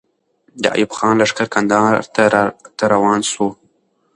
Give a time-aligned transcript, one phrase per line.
[0.61, 1.95] د ایوب خان لښکر کندهار
[2.77, 3.47] ته روان سو.